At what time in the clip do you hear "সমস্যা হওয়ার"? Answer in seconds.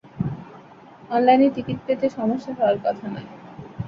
2.09-2.77